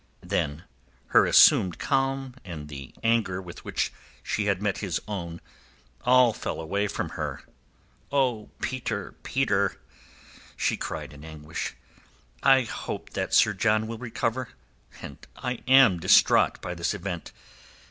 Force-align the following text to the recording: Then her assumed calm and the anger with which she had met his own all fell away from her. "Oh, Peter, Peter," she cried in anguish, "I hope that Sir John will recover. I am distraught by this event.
Then 0.25 0.63
her 1.09 1.27
assumed 1.27 1.77
calm 1.77 2.33
and 2.43 2.69
the 2.69 2.91
anger 3.03 3.39
with 3.39 3.63
which 3.63 3.93
she 4.23 4.47
had 4.47 4.59
met 4.59 4.79
his 4.79 4.99
own 5.07 5.39
all 6.03 6.33
fell 6.33 6.59
away 6.59 6.87
from 6.87 7.09
her. 7.09 7.43
"Oh, 8.11 8.49
Peter, 8.63 9.11
Peter," 9.21 9.79
she 10.57 10.75
cried 10.75 11.13
in 11.13 11.23
anguish, 11.23 11.75
"I 12.41 12.61
hope 12.63 13.11
that 13.11 13.35
Sir 13.35 13.53
John 13.53 13.85
will 13.85 13.99
recover. 13.99 14.49
I 15.35 15.59
am 15.67 15.99
distraught 15.99 16.63
by 16.63 16.73
this 16.73 16.95
event. 16.95 17.31